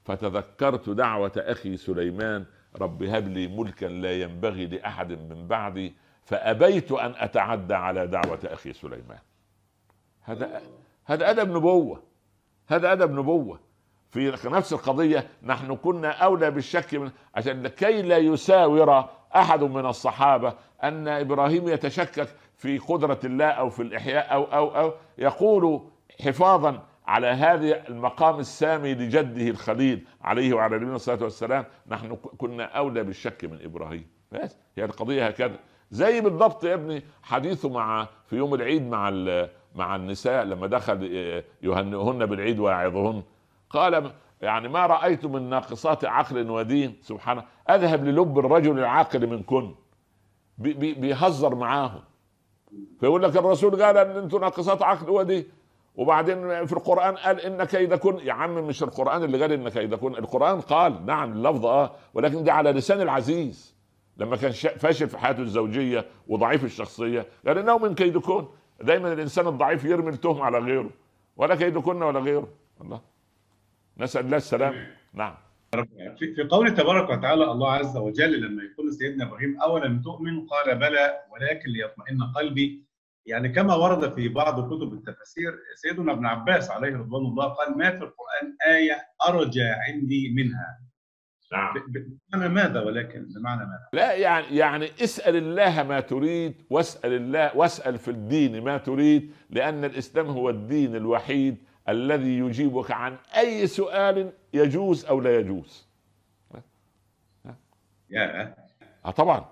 فتذكرت 0.04 0.90
دعوة 0.90 1.32
أخي 1.38 1.78
سليمان 1.78 2.46
رب 2.82 3.04
هب 3.04 3.28
لي 3.28 3.48
ملكا 3.48 3.86
لا 3.86 4.22
ينبغي 4.22 4.66
لأحد 4.68 5.12
من 5.12 5.48
بعدي 5.48 5.96
فأبيت 6.26 6.92
أن 6.92 7.14
أتعدى 7.18 7.74
على 7.74 8.08
دعوة 8.08 8.40
أخي 8.46 8.74
سليمان. 8.74 9.20
هذا 10.22 10.62
هذا 11.06 11.30
أدب 11.30 11.50
نبوة. 11.50 12.04
هذا 12.68 12.92
أدب 12.92 13.12
نبوة. 13.12 13.60
في 14.10 14.38
نفس 14.46 14.74
القضية 14.74 15.28
نحن 15.44 15.76
كنا 15.76 16.12
أولى 16.12 16.52
بالشك 16.52 16.94
من 16.94 17.12
عشان 17.36 17.68
كي 17.68 18.02
لا 18.02 18.18
يساور 18.18 19.10
أحد 19.36 19.64
من 19.64 19.86
الصحابة 19.86 20.54
أن 20.84 21.08
إبراهيم 21.08 21.68
يتشكك 21.68 22.28
في 22.58 22.78
قدرة 22.78 23.20
الله 23.24 23.46
أو 23.46 23.70
في 23.70 23.82
الإحياء 23.82 24.34
أو 24.34 24.44
أو 24.44 24.80
أو 24.80 24.94
يقول 25.18 25.82
حفاظا 26.24 26.84
على 27.08 27.28
هذا 27.28 27.88
المقام 27.88 28.40
السامي 28.40 28.94
لجده 28.94 29.48
الخليل 29.50 30.08
عليه 30.22 30.54
وعلى 30.54 30.76
نبينا 30.76 30.96
الصلاة 30.96 31.24
والسلام 31.24 31.66
نحن 31.88 32.16
كنا 32.16 32.64
أولى 32.64 33.04
بالشك 33.04 33.46
من 33.46 33.60
إبراهيم. 33.64 34.08
بس 34.32 34.58
هي 34.78 34.86
القضية 34.86 35.28
هكذا. 35.28 35.60
زي 35.94 36.22
بالضبط 36.22 36.64
يا 36.64 36.74
ابني 36.74 37.04
حديثه 37.24 37.70
مع 37.70 38.08
في 38.26 38.36
يوم 38.36 38.54
العيد 38.54 38.90
مع 38.90 39.10
مع 39.76 39.96
النساء 39.96 40.44
لما 40.44 40.68
دخل 40.68 41.04
يهنئهن 41.62 42.26
بالعيد 42.26 42.60
ويعظهن. 42.60 43.24
قال 43.70 44.12
يعني 44.42 44.68
ما 44.70 44.86
رأيت 44.86 45.26
من 45.26 45.50
ناقصات 45.50 46.06
عقل 46.06 46.50
ودين. 46.50 46.96
سبحانه 47.02 47.44
أذهب 47.70 48.06
للب 48.06 48.40
الرجل 48.40 48.80
العاقل 48.80 49.28
منكن 49.28 49.76
بيهزر 50.58 51.56
معاهم. 51.56 52.02
فيقول 53.00 53.24
لك 53.24 53.38
الرسول 53.38 53.84
قال 53.84 53.98
أن 53.98 54.18
أنتم 54.24 54.38
ناقصات 54.42 54.82
عقل 54.82 55.10
ودي 55.10 55.48
وبعدين 55.96 56.66
في 56.66 56.74
القرآن 56.74 57.16
قال 57.16 57.40
ان 57.40 57.64
كيدكن 57.64 58.20
يا 58.20 58.34
عم 58.34 58.54
مش 58.68 58.84
القرآن 58.84 59.24
اللي 59.24 59.42
قال 59.42 59.52
ان 59.52 59.70
كيدكن 59.70 60.16
القرآن 60.16 60.62
قال 60.62 61.06
نعم 61.06 61.32
اللفظ 61.34 61.66
آه 61.66 61.92
ولكن 62.14 62.44
دي 62.44 62.52
على 62.52 62.72
لسان 62.72 63.02
العزيز. 63.02 63.73
لما 64.18 64.36
كان 64.36 64.52
فاشل 64.52 65.08
في 65.10 65.18
حياته 65.18 65.42
الزوجية 65.42 66.06
وضعيف 66.28 66.64
الشخصية 66.64 67.26
قال 67.48 67.58
إنه 67.58 67.78
من 67.78 67.96
كيدكن 67.96 68.46
دايما 68.82 69.14
الإنسان 69.14 69.48
الضعيف 69.48 69.86
يرمي 69.86 70.10
التهم 70.10 70.42
على 70.42 70.60
غيره. 70.60 70.90
ولا 71.38 71.56
كيدكن 71.56 72.02
ولا 72.04 72.20
غيره. 72.20 72.48
الله. 72.82 73.02
نسأل 73.98 74.26
الله 74.26 74.38
السلام 74.38 74.88
نعم. 75.14 75.36
في 76.20 76.48
قوله 76.52 76.70
تبارك 76.70 77.10
وتعالى 77.10 77.52
الله 77.52 77.72
عز 77.72 77.98
وجل 77.98 78.42
لما 78.42 78.64
يقول 78.64 78.94
سيدنا 78.94 79.26
إبراهيم 79.26 79.62
اولم 79.62 80.02
تؤمن؟ 80.02 80.46
قال 80.48 80.76
بلى 80.76 81.22
ولكن 81.32 81.70
ليطمئن 81.70 82.24
قلبي. 82.36 82.84
يعني 83.26 83.50
كما 83.50 83.76
ورد 83.76 84.14
في 84.14 84.28
بعض 84.30 84.74
كتب 84.74 84.94
التفاسير 84.94 85.60
سيدنا 85.76 86.12
ابن 86.12 86.26
عباس 86.26 86.72
عليه 86.72 86.98
رضوان 86.98 87.26
الله 87.26 87.46
قال 87.46 87.78
ما 87.78 87.90
في 87.92 87.98
القرآن 87.98 88.58
آية 88.68 88.98
أرجى 89.28 89.64
عندي 89.64 90.30
منها؟ 90.30 90.80
نعم. 91.52 91.74
بمعنى 92.32 92.50
ماذا 92.50 92.82
ولكن؟ 92.82 93.26
بمعنى 93.36 93.66
ماذا؟ 93.66 93.88
لا 93.94 94.14
يعني 94.14 94.58
يعني 94.58 94.92
اسأل 95.04 95.36
الله 95.36 95.84
ما 95.84 96.00
تريد 96.00 96.62
واسأل 96.70 97.14
الله 97.14 97.58
واسأل 97.58 97.98
في 97.98 98.12
الدين 98.12 98.64
ما 98.64 98.78
تريد 98.78 99.34
لأن 99.50 99.86
الإسلام 99.86 100.28
هو 100.28 100.50
الدين 100.50 100.96
الوحيد 100.96 101.58
الذي 101.90 102.38
يجيبك 102.40 102.92
عن 102.92 103.18
أي 103.38 103.68
سؤال 103.68 104.32
يجوز 104.54 105.06
أو 105.06 105.22
لا 105.22 105.36
يجوز. 105.40 105.88
يا 108.10 108.56
آه 109.06 109.12
طبعا. 109.12 109.46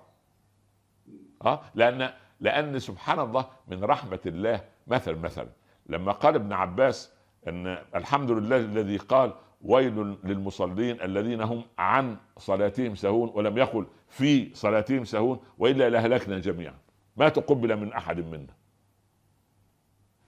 آه 1.45 1.61
لأن 1.75 2.09
لأن 2.39 2.79
سبحان 2.79 3.19
الله 3.19 3.45
من 3.67 3.83
رحمة 3.83 4.19
الله 4.25 4.61
مثل 4.87 5.15
مثلا 5.15 5.47
لما 5.89 6.11
قال 6.11 6.35
ابن 6.35 6.53
عباس 6.53 7.13
إن 7.47 7.77
الحمد 7.95 8.31
لله 8.31 8.57
الذي 8.57 8.97
قال 8.97 9.33
ويل 9.63 10.17
للمصلين 10.23 11.01
الذين 11.01 11.41
هم 11.41 11.63
عن 11.77 12.17
صلاتهم 12.37 12.95
سهون 12.95 13.31
ولم 13.33 13.57
يقل 13.57 13.85
في 14.07 14.55
صلاتهم 14.55 15.03
سهون 15.03 15.39
وإلا 15.57 15.89
لأهلكنا 15.89 16.39
جميعا. 16.39 16.77
ما 17.17 17.29
تقبل 17.29 17.77
من 17.77 17.93
أحد 17.93 18.19
منا. 18.19 18.53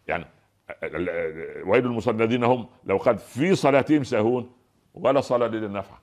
يعني 0.08 0.26
ويل 1.66 1.86
المصلين 1.86 2.22
الذين 2.22 2.44
هم 2.44 2.68
لو 2.84 2.98
قال 2.98 3.18
في 3.18 3.56
صلاتهم 3.56 4.04
سهون 4.04 4.52
ولا 4.94 5.22
صلاة 5.22 5.48
للنفع. 5.48 5.98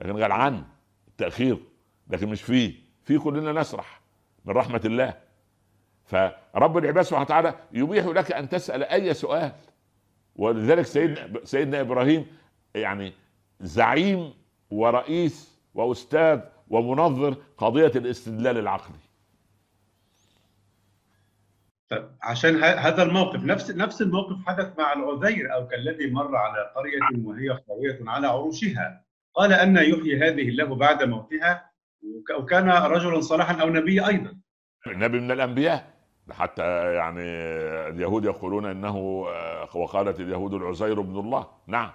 لكن 0.00 0.22
قال 0.22 0.32
عن 0.32 0.64
التأخير. 1.08 1.58
لكن 2.10 2.28
مش 2.28 2.42
فيه 2.42 2.74
في 3.02 3.18
كلنا 3.18 3.52
نسرح 3.52 4.00
من 4.44 4.54
رحمة 4.54 4.80
الله. 4.84 5.14
فرب 6.04 6.78
العباد 6.78 7.04
سبحانه 7.04 7.24
وتعالى 7.24 7.54
يبيح 7.72 8.06
لك 8.06 8.32
أن 8.32 8.48
تسأل 8.48 8.82
أي 8.82 9.14
سؤال. 9.14 9.52
ولذلك 10.36 10.84
سيدنا 10.84 11.40
سيدنا 11.44 11.80
إبراهيم 11.80 12.26
يعني 12.74 13.12
زعيم 13.60 14.34
ورئيس 14.70 15.58
وأستاذ 15.74 16.40
ومنظر 16.68 17.36
قضية 17.58 17.92
الاستدلال 17.96 18.58
العقلي. 18.58 18.96
طيب 21.90 22.08
عشان 22.22 22.64
هذا 22.64 23.02
الموقف 23.02 23.44
نفس 23.44 23.70
نفس 23.70 24.02
الموقف 24.02 24.36
حدث 24.46 24.78
مع 24.78 24.92
العذير 24.92 25.54
أو 25.54 25.68
كالذي 25.68 26.10
مر 26.10 26.36
على 26.36 26.72
قرية 26.76 27.24
وهي 27.26 27.58
خاويه 27.68 27.98
على 28.06 28.26
عروشها. 28.26 29.04
قال 29.34 29.52
أن 29.52 29.76
يحيي 29.76 30.16
هذه 30.18 30.48
الله 30.48 30.64
بعد 30.76 31.02
موتها 31.02 31.70
وك- 32.02 32.42
وكان 32.42 32.68
رجلا 32.68 33.20
صالحا 33.20 33.60
أو 33.62 33.68
نبي 33.68 34.06
أيضا. 34.06 34.36
نبي 34.86 35.20
من 35.20 35.30
الأنبياء. 35.30 35.94
حتى 36.30 36.94
يعني 36.94 37.22
اليهود 37.88 38.24
يقولون 38.24 38.66
إنه 38.66 39.24
آه، 39.28 39.76
وقالت 39.76 40.20
اليهود 40.20 40.54
العزير 40.54 41.00
ابن 41.00 41.18
الله. 41.18 41.46
نعم. 41.66 41.90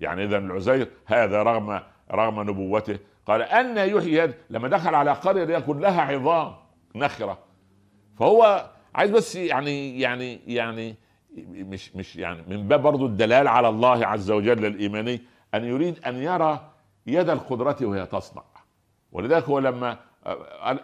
يعني 0.00 0.24
اذا 0.24 0.38
العزير 0.38 0.88
هذا 1.06 1.42
رغم 1.42 1.80
رغم 2.12 2.40
نبوته. 2.50 2.98
قال 3.26 3.42
أن 3.42 3.76
يحيي 3.96 4.34
لما 4.50 4.68
دخل 4.68 4.94
على 4.94 5.12
قرية 5.12 5.56
يكون 5.56 5.80
لها 5.80 6.02
عظام 6.02 6.54
نخرة. 6.94 7.38
فهو 8.18 8.70
عايز 8.94 9.10
بس 9.10 9.36
يعني 9.36 10.00
يعني 10.00 10.40
يعني 10.46 10.96
مش 11.48 11.96
مش 11.96 12.16
يعني 12.16 12.42
من 12.48 12.68
باب 12.68 12.82
برضه 12.82 13.06
الدلال 13.06 13.48
على 13.48 13.68
الله 13.68 14.06
عز 14.06 14.30
وجل 14.30 14.66
الإيماني 14.66 15.20
أن 15.54 15.64
يريد 15.64 16.04
أن 16.06 16.16
يرى 16.16 16.70
يد 17.06 17.30
القدرة 17.30 17.76
وهي 17.82 18.06
تصنع. 18.06 18.42
ولذلك 19.12 19.44
هو 19.44 19.58
لما 19.58 19.98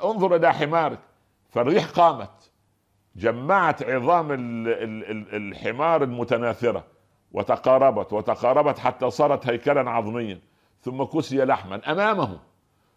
انظر 0.04 0.36
إلى 0.36 0.52
حمارك. 0.54 0.98
فالريح 1.50 1.84
قامت 1.84 2.50
جمعت 3.16 3.82
عظام 3.82 4.32
ال- 4.32 4.68
ال- 4.68 5.10
ال- 5.10 5.36
الحمار 5.36 6.02
المتناثرة. 6.02 6.84
وتقاربت 7.32 8.12
وتقاربت 8.12 8.78
حتى 8.78 9.10
صارت 9.10 9.46
هيكلا 9.46 9.90
عظميا. 9.90 10.40
ثم 10.80 11.02
كسي 11.04 11.44
لحما 11.44 11.92
أمامه. 11.92 12.38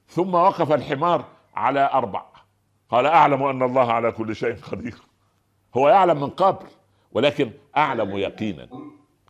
ثم 0.08 0.34
وقف 0.36 0.72
الحمار 0.72 1.26
على 1.56 1.90
أربع. 1.94 2.26
قال 2.90 3.06
أعلم 3.06 3.44
أن 3.44 3.64
الله 3.64 3.92
على 3.92 4.12
كل 4.12 4.36
شيء 4.36 4.56
قدير. 4.56 4.96
هو 5.78 5.90
يعلم 5.90 6.22
من 6.22 6.30
قبل 6.30 6.66
ولكن 7.12 7.52
أعلم 7.78 8.18
يقينا. 8.18 8.68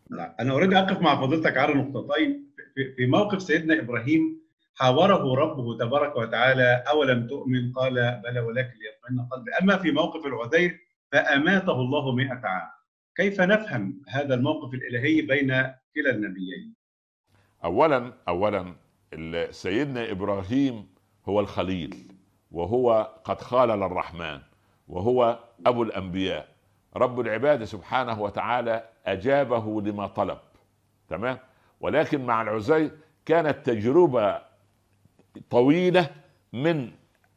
لا 0.09 0.35
أنا 0.39 0.53
أريد 0.53 0.73
أقف 0.73 1.01
مع 1.01 1.21
فضيلتك 1.21 1.57
على 1.57 1.73
نقطتين. 1.73 2.53
في- 2.75 3.05
موقف 3.05 3.41
سيدنا 3.41 3.79
إبراهيم 3.79 4.43
حاوره 4.75 5.35
ربه 5.35 5.77
تبارك 5.77 6.15
وتعالى 6.15 6.83
أولم 6.89 7.27
تؤمن؟ 7.27 7.73
قال 7.73 8.21
بلى 8.23 8.39
ولكن 8.39 8.73
ليطمئن 8.79 9.27
قلبي 9.31 9.51
أما 9.61 9.77
في 9.77 9.91
موقف 9.91 10.25
العذير 10.25 10.79
فأماته 11.11 11.71
الله 11.73 12.11
مئة 12.15 12.41
عام. 12.43 12.69
كيف 13.15 13.41
نفهم 13.41 14.01
هذا 14.09 14.33
الموقف 14.33 14.73
الإلهي 14.73 15.21
بين 15.21 15.47
كلا 15.95 16.09
النبيين؟ 16.09 16.73
اولا 17.63 18.13
اولا 18.27 18.75
سيدنا 19.51 20.11
إبراهيم 20.11 20.87
هو 21.29 21.39
الخليل 21.39 22.11
وهو 22.51 23.15
قد 23.23 23.41
خالل 23.41 23.83
الرحمن 23.83 24.39
وهو 24.87 25.39
أبو 25.65 25.83
الأنبياء. 25.83 26.53
رب 26.95 27.19
العباد 27.19 27.63
سبحانه 27.63 28.21
وتعالى 28.21 28.89
أجابه 29.05 29.81
لما 29.81 30.07
طلب 30.07 30.37
تمام؟ 31.09 31.37
ولكن 31.79 32.25
مع 32.25 32.41
العزير 32.41 32.91
كانت 33.25 33.65
تجربة 33.65 34.41
طويلة 35.49 36.09
من 36.53 36.91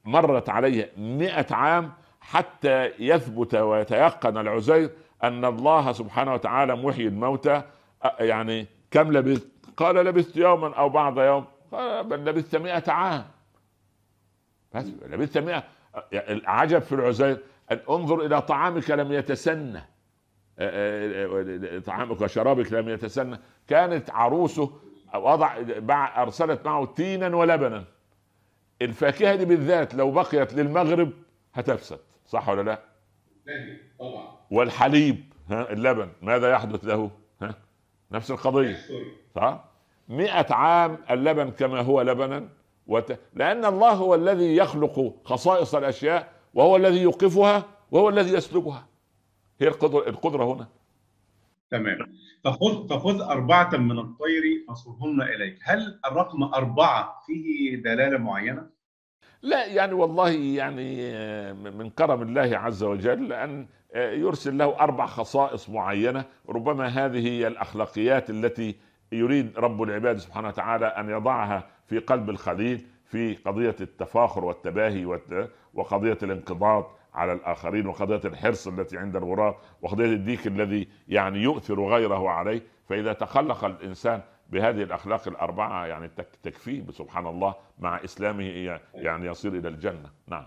مرت 0.05 0.49
عليه 0.49 0.93
مئة 0.97 1.55
عام 1.55 1.93
حتى 2.31 2.93
يثبت 2.99 3.55
ويتيقن 3.55 4.39
العزير 4.39 4.91
أن 5.25 5.45
الله 5.45 5.93
سبحانه 5.93 6.35
وتعالى 6.35 6.77
محيي 6.77 7.09
الموتى. 7.09 7.63
يعني 8.21 8.67
كم 8.91 9.13
لبثت؟ 9.13 9.49
قال 9.77 9.97
لبثت 9.97 10.37
يوما 10.37 10.75
أو 10.75 10.89
بعض 10.89 11.19
يوم. 11.21 11.45
قال 11.73 12.05
بل 12.05 12.25
لبثت 12.25 12.57
مئة 12.57 12.93
عام. 12.93 13.25
بس 14.75 14.87
لبثت 15.07 15.39
مئة. 15.39 15.65
العجب 16.13 16.79
في 16.79 16.95
العزير. 16.95 17.43
أن 17.71 17.81
انظر 17.91 18.27
إلى 18.27 18.43
طعامك 18.43 18.91
لم 18.91 19.13
يتسنى. 19.13 19.81
طعامك 21.81 22.21
وشرابك 22.21 22.73
لم 22.73 22.89
يتسنى. 22.89 23.39
كانت 23.69 24.11
عروسه 24.11 24.73
وضع 25.15 25.57
أرسلت 26.23 26.67
معه 26.67 26.85
تينا 26.87 27.37
ولبنا. 27.37 27.85
الفاكهة 28.83 29.35
دي 29.35 29.45
بالذات 29.45 29.95
لو 29.95 30.11
بقيت 30.11 30.55
للمغرب 30.55 31.13
هتفسد. 31.55 31.99
صح 32.27 32.49
ولا 32.49 32.63
لا؟ 32.63 32.83
طبعا. 33.99 34.37
والحليب 34.51 35.33
ها 35.51 35.73
اللبن 35.73 36.09
ماذا 36.23 36.51
يحدث 36.51 36.85
له؟ 36.85 37.11
ها 37.43 37.55
نفس 38.13 38.31
القضية. 38.31 38.77
صح؟ 39.35 39.65
مئة 40.09 40.55
عام 40.55 40.99
اللبن 41.11 41.51
كما 41.51 41.81
هو 41.81 42.03
لبنا 42.03 42.49
وت... 42.87 43.19
لأن 43.35 43.65
الله 43.65 43.93
هو 43.93 44.15
الذي 44.15 44.57
يخلق 44.57 45.15
خصائص 45.25 45.75
الأشياء 45.75 46.33
وهو 46.55 46.77
الذي 46.77 47.03
يوقفها 47.03 47.65
وهو 47.91 48.09
الذي 48.09 48.33
يسلبها 48.33 48.87
هي 49.61 49.69
القدرة, 49.69 50.09
القدرة 50.09 50.45
هنا. 50.45 50.69
تمام. 51.71 51.99
فخذ 52.45 52.89
فخذ 52.89 53.21
أربعة 53.21 53.77
من 53.77 53.99
الطير 53.99 54.65
فصرهن 54.69 55.23
إليك. 55.23 55.59
هل 55.63 56.01
الرقم 56.07 56.43
أربعة 56.43 57.23
فيه 57.27 57.77
دلالة 57.77 58.19
معينة؟ 58.19 58.76
لا 59.43 59.67
يعني 59.67 59.93
والله 59.93 60.31
يعني 60.31 60.99
آه، 61.03 61.53
من 61.53 61.91
كرم 61.91 62.23
الله 62.23 62.59
عز 62.59 62.83
وجل 62.83 63.33
أن 63.33 63.67
آه، 63.95 64.11
يرسل 64.13 64.59
له 64.59 64.81
أربع 64.81 65.07
خصائص 65.07 65.71
معينة. 65.71 66.25
ربما 66.49 66.87
هذه 66.87 67.29
هي 67.29 67.47
الأخلاقيات 67.47 68.31
التي 68.31 68.75
يريد 69.13 69.59
رب 69.59 69.83
العباد 69.83 70.17
سبحانه 70.17 70.49
وتعالى 70.49 70.87
أن 70.87 71.11
يضعها 71.11 71.67
في 71.87 71.99
قلب 71.99 72.31
الخليل 72.31 72.87
في 73.05 73.35
قضية 73.35 73.77
التفاخر 73.81 74.45
والتباهي 74.45 75.05
والت- 75.07 75.49
وقضية 75.75 76.19
الانقضاض 76.23 76.91
على 77.15 77.33
الآخرين 77.33 77.87
وقضية 77.87 78.21
الحرص 78.25 78.69
التي 78.69 78.99
عند 78.99 79.17
الغراب 79.17 79.55
وقضية 79.83 80.05
الديك 80.13 80.47
الذي 80.47 80.89
يعني 81.09 81.39
يؤثر 81.39 81.81
غيره 81.85 82.29
عليه. 82.31 82.63
فإذا 82.89 83.13
تخلق 83.13 83.65
الإنسان 83.65 84.21
بهذه 84.51 84.83
الأخلاق 84.83 85.29
الأربعة 85.29 85.87
يعني 85.87 86.09
تك- 86.09 86.37
تكفيه 86.43 86.85
سبحان 86.91 87.27
الله 87.27 87.55
مع 87.79 88.05
إسلامه 88.05 88.45
يعني 88.95 89.27
يصير 89.27 89.53
إلى 89.53 89.69
الجنة. 89.69 90.11
نعم. 90.27 90.47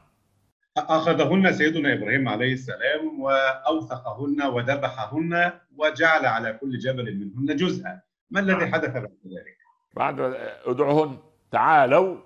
أخذهن 0.78 1.54
سيدنا 1.54 1.94
إبراهيم 1.94 2.28
عليه 2.30 2.54
السلام 2.54 3.20
وأوثقهن 3.22 4.42
وذبحهن 4.42 5.52
وجعل 5.78 6.26
على 6.26 6.54
كل 6.54 6.78
جبل 6.78 7.16
منهن 7.18 7.56
جزءا. 7.56 8.02
ما 8.32 8.40
الذي 8.40 8.58
نعم. 8.66 8.74
حدث 8.74 8.90
بعد 8.94 9.04
ذلك؟ 9.26 9.58
بعد 9.96 10.20
ادعوهن 10.66 11.18
تعالوا 11.52 12.18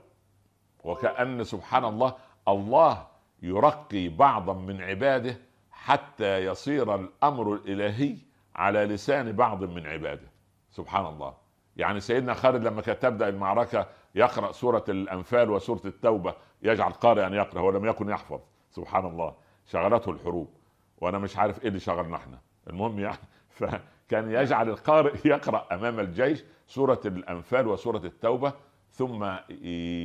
وكأن 0.84 1.44
سبحان 1.44 1.86
الله 1.86 2.16
الله 2.48 3.08
يرقي 3.42 4.10
بعضا 4.10 4.54
من 4.54 4.82
عباده 4.82 5.38
حتى 5.72 6.46
يصير 6.46 6.96
الأمر 6.96 7.54
الإلهي 7.54 8.18
على 8.56 8.86
لسان 8.86 9.32
بعض 9.32 9.64
من 9.64 9.86
عباده. 9.88 10.28
سبحان 10.72 11.06
الله. 11.06 11.43
يعني 11.78 12.00
سيدنا 12.00 12.34
خالد 12.34 12.64
لما 12.68 12.82
كانت 12.82 13.02
تبدأ 13.02 13.30
المعركة 13.30 13.88
يقرأ 14.16 14.52
سورة 14.52 14.84
الأنفال 14.90 15.50
وسورة 15.50 15.82
التوبة 15.86 16.36
يجعل 16.62 16.92
قارئا 16.92 17.30
يقرأ 17.30 17.62
ولم 17.62 17.86
يكن 17.86 18.10
يحفظ. 18.10 18.40
سبحان 18.72 19.06
الله. 19.06 19.36
شغلته 19.66 20.12
الحروب. 20.12 20.50
وأنا 20.98 21.18
مش 21.18 21.38
عارف 21.38 21.62
إيه 21.62 21.68
اللي 21.68 21.80
شغلنا 21.80 22.16
إحنا. 22.16 22.40
المهم 22.70 23.00
يعني 23.00 23.18
فكان 23.58 24.32
يجعل 24.32 24.70
القارئ 24.70 25.28
يقرأ 25.28 25.68
أمام 25.72 26.00
الجيش 26.00 26.44
سورة 26.68 27.02
الأنفال 27.06 27.68
وسورة 27.68 28.06
التوبة 28.06 28.54
ثم 28.92 29.26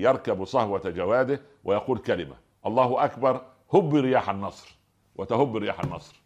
يركب 0.02 0.44
صهوة 0.44 0.82
جواده 0.90 1.40
ويقول 1.64 1.98
كلمة. 1.98 2.34
الله 2.66 3.04
أكبر 3.04 3.42
هب 3.74 3.94
رياح 3.94 4.30
النصر. 4.30 4.78
وتهب 5.16 5.56
رياح 5.56 5.80
النصر. 5.80 6.20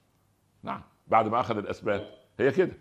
نعم 0.63 0.83
بعد 1.07 1.29
ما 1.29 1.41
أخذ 1.41 1.57
الأسباب. 1.59 2.07
هي 2.39 2.51
كده. 2.51 2.73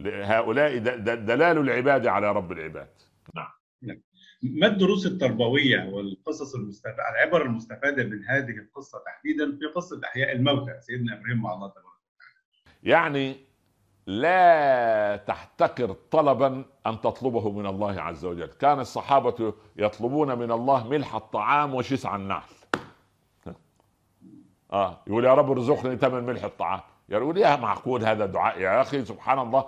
لهؤلاء 0.00 0.78
دلال 0.78 1.58
العباد 1.58 2.06
على 2.06 2.32
رب 2.32 2.52
العباد. 2.52 2.88
ما 4.42 4.66
الدروس 4.66 5.06
التربوية 5.06 5.84
والقصص 5.84 6.54
المستفادة 6.54 6.96
العبر 7.10 7.42
المستفادة 7.42 8.04
من 8.04 8.24
هذه 8.24 8.58
القصة 8.58 8.98
تحديدا 9.06 9.58
في 9.58 9.66
قصة 9.74 10.00
إحياء 10.04 10.32
الموتى؟ 10.32 10.80
سيدنا 10.80 11.18
إبراهيم 11.18 11.42
مع 11.42 11.54
الله 11.54 11.68
تبارك 11.68 11.98
يعني 12.82 13.36
لا 14.06 15.16
تحتقر 15.16 15.92
طلبا 15.92 16.64
أن 16.86 17.00
تطلبه 17.00 17.52
من 17.52 17.66
الله 17.66 18.00
عز 18.00 18.24
وجل. 18.24 18.46
كان 18.46 18.80
الصحابة 18.80 19.54
يطلبون 19.76 20.38
من 20.38 20.52
الله 20.52 20.88
ملح 20.88 21.14
الطعام 21.14 21.74
وشسع 21.74 22.16
النحل 22.16 22.54
آه 24.72 25.02
يقول 25.06 25.24
يا 25.24 25.34
رب 25.34 25.50
ارزقني 25.50 25.96
ثمن 25.96 26.24
ملح 26.24 26.44
الطعام. 26.44 26.80
يقول 27.08 27.38
يا 27.38 27.56
معقول 27.56 28.04
هذا 28.04 28.26
دعاء؟ 28.26 28.60
يا 28.60 28.80
أخي 28.80 29.04
سبحان 29.04 29.38
الله. 29.38 29.64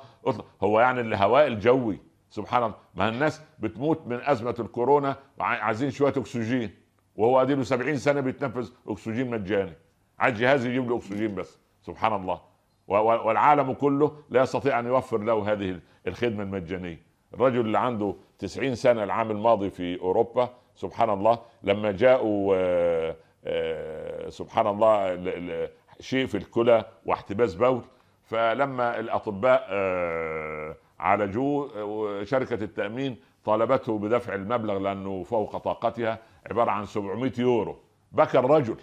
هو 0.62 0.80
يعني 0.80 1.00
الهواء 1.00 1.46
الجوي 1.46 1.98
سبحان 2.30 2.62
الله. 2.62 2.74
ما 2.94 3.08
الناس 3.08 3.42
بتموت 3.58 4.06
من 4.06 4.20
أزمة 4.22 4.54
الكورونا 4.58 5.16
عايزين 5.40 5.90
شوية 5.90 6.12
أكسجين. 6.16 6.70
وهو 7.16 7.42
اديله 7.42 7.62
70 7.62 7.96
سنة 7.96 8.20
بيتنفس 8.20 8.72
أكسجين 8.88 9.30
مجاني. 9.30 9.72
عايز 10.18 10.38
جهاز 10.38 10.66
يجيب 10.66 10.90
له 10.90 10.96
أكسجين 10.96 11.34
بس. 11.34 11.58
سبحان 11.82 12.12
الله. 12.12 12.40
والعالم 12.88 13.72
كله 13.72 14.16
لا 14.30 14.42
يستطيع 14.42 14.78
أن 14.78 14.86
يوفر 14.86 15.18
له 15.18 15.52
هذه 15.52 15.80
الخدمة 16.06 16.42
المجانية. 16.42 17.02
الرجل 17.34 17.60
اللي 17.60 17.78
عنده 17.78 18.14
90 18.38 18.74
سنة 18.74 19.04
العام 19.04 19.30
الماضي 19.30 19.70
في 19.70 20.00
أوروبا 20.00 20.50
سبحان 20.74 21.10
الله 21.10 21.38
لما 21.62 21.92
جاءوا 21.92 22.54
آه، 22.56 23.16
آه، 23.44 24.28
سبحان 24.28 24.66
الله 24.66 25.14
شيء 26.00 26.26
في 26.26 26.36
الكلى 26.36 26.84
واحتباس 27.06 27.54
بول. 27.54 27.82
فلما 28.24 29.00
الأطباء 29.00 29.66
آه، 29.70 30.76
عالجوه 30.98 32.24
شركة 32.24 32.64
التأمين 32.64 33.16
طالبته 33.44 33.98
بدفع 33.98 34.34
المبلغ 34.34 34.78
لأنه 34.78 35.22
فوق 35.22 35.56
طاقتها 35.56 36.18
عبارة 36.50 36.70
عن 36.70 36.84
700 36.86 37.32
يورو. 37.38 37.76
بكى 38.12 38.38
الرجل. 38.38 38.76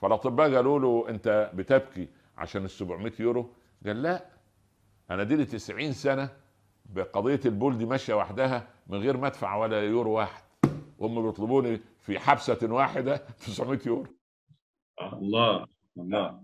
فالأطباء 0.00 0.54
قالوا 0.54 0.78
له 0.78 1.04
أنت 1.08 1.50
بتبكي 1.54 2.08
عشان 2.38 2.64
ال 2.64 2.70
700 2.70 3.12
يورو؟ 3.20 3.50
قال 3.86 4.02
لا 4.02 4.24
أنا 5.10 5.24
دي 5.24 5.36
لي 5.36 5.44
90 5.44 5.92
سنة 5.92 6.30
بقضية 6.86 7.40
البول 7.46 7.78
دي 7.78 7.86
ماشية 7.86 8.14
وحدها 8.14 8.68
من 8.86 8.98
غير 8.98 9.16
ما 9.16 9.26
أدفع 9.26 9.56
ولا 9.56 9.82
يورو 9.82 10.10
واحد. 10.12 10.42
هم 11.00 11.22
بيطلبوني 11.26 11.80
في 12.00 12.18
حبسة 12.18 12.58
واحدة 12.62 13.16
900 13.46 13.80
يورو. 13.86 14.06
الله. 15.12 15.66
الله 16.00 16.40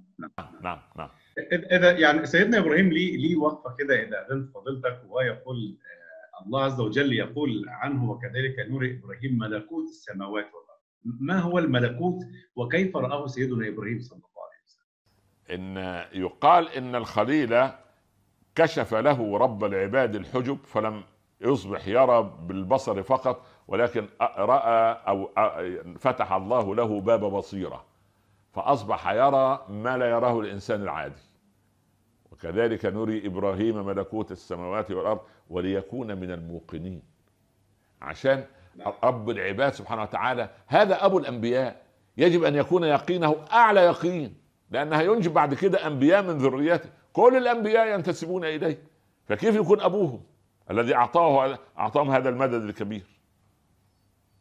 نعم 0.62 0.78
نعم. 0.96 1.08
إذا 1.52 1.98
يعني 1.98 2.26
سيدنا 2.26 2.58
إبراهيم 2.58 2.88
ليه 2.88 3.16
ليه 3.16 3.36
وقفة 3.36 3.74
كده 3.78 4.02
اذا 4.02 4.26
اذنت 4.26 4.50
فضيلتك؟ 4.54 5.00
وهو 5.08 5.20
يقول 5.20 5.76
آه، 6.40 6.44
الله 6.44 6.64
عز 6.64 6.80
وجل 6.80 7.12
يقول 7.12 7.64
عنه 7.68 8.10
وكذلك 8.10 8.56
نور 8.68 8.84
إبراهيم 8.84 9.38
ملكوت 9.38 9.84
السماوات 9.84 10.44
والأرض. 10.44 10.80
ما 11.04 11.38
هو 11.38 11.58
الملكوت 11.58 12.18
وكيف 12.56 12.96
رآه 12.96 13.26
سيدنا 13.26 13.68
إبراهيم 13.68 14.00
صلى 14.00 14.16
الله 14.18 14.42
عليه 14.44 14.62
وسلم؟ 14.64 14.86
إن 15.50 16.04
يقال 16.20 16.68
إن 16.68 16.94
الخليل 16.94 17.68
كشف 18.54 18.94
له 18.94 19.38
رب 19.38 19.64
العباد 19.64 20.14
الحجب 20.14 20.58
فلم 20.64 21.02
يصبح 21.40 21.88
يرى 21.88 22.38
بالبصر 22.42 23.02
فقط 23.02 23.46
ولكن 23.68 24.08
رأى 24.20 25.02
أو 25.08 25.30
فتح 25.98 26.32
الله 26.32 26.74
له 26.74 27.00
باب 27.00 27.20
بصيرة. 27.20 27.93
فأصبح 28.54 29.10
يرى 29.10 29.66
ما 29.68 29.96
لا 29.96 30.10
يراه 30.10 30.40
الإنسان 30.40 30.82
العادي. 30.82 31.22
وكذلك 32.32 32.86
نري 32.86 33.26
إبراهيم 33.26 33.86
ملكوت 33.86 34.32
السماوات 34.32 34.90
والأرض 34.90 35.20
وليكون 35.50 36.16
من 36.16 36.30
الموقنين. 36.30 37.02
عشان 38.02 38.44
رب 39.04 39.30
العباد 39.30 39.72
سبحانه 39.72 40.02
وتعالى 40.02 40.50
هذا 40.66 41.06
أبو 41.06 41.18
الأنبياء. 41.18 41.82
يجب 42.16 42.44
أن 42.44 42.54
يكون 42.54 42.84
يقينه 42.84 43.36
أعلى 43.52 43.80
يقين 43.80 44.36
لانها 44.70 45.02
ينجب 45.02 45.32
بعد 45.32 45.54
كده 45.54 45.86
أنبياء 45.86 46.22
من 46.22 46.38
ذريته. 46.38 46.90
كل 47.12 47.36
الأنبياء 47.36 47.94
ينتسبون 47.94 48.44
إليه. 48.44 48.82
فكيف 49.26 49.54
يكون 49.54 49.80
أبوهم 49.80 50.22
الذي 50.70 50.94
أعطاه 50.94 51.58
أعطاهم 51.78 52.10
هذا 52.10 52.28
المدد 52.28 52.62
الكبير؟ 52.62 53.06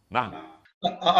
نعم. 0.09 0.52